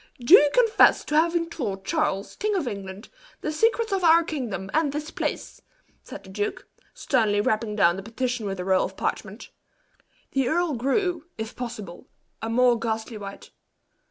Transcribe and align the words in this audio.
"Do 0.19 0.33
you 0.33 0.49
confess 0.51 1.05
to 1.05 1.15
having 1.15 1.47
told 1.47 1.85
Charles, 1.85 2.35
King 2.35 2.55
of 2.55 2.67
England, 2.67 3.09
the 3.41 3.51
secrets 3.51 3.91
of 3.93 4.03
our 4.03 4.23
kingdom 4.23 4.71
and 4.73 4.91
this 4.91 5.11
place?" 5.11 5.61
said 6.01 6.23
the 6.23 6.29
duke, 6.31 6.67
sternly 6.95 7.39
rapping 7.39 7.75
down 7.75 7.97
the 7.97 8.01
petition 8.01 8.47
with 8.47 8.59
a 8.59 8.65
roll 8.65 8.85
of 8.85 8.97
parchment. 8.97 9.51
The 10.31 10.47
earl 10.47 10.73
grew, 10.73 11.25
if 11.37 11.55
possible, 11.55 12.07
a 12.41 12.49
more 12.49 12.79
ghastly 12.79 13.19
white. 13.19 13.51